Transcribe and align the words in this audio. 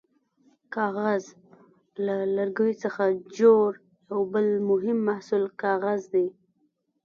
کاغذ: 0.75 1.23
له 2.05 2.15
لرګیو 2.35 2.79
څخه 2.83 3.03
جوړ 3.37 3.69
یو 4.09 4.21
بل 4.33 4.47
مهم 4.69 4.97
محصول 5.09 5.43
کاغذ 5.63 6.01
دی. 6.13 6.27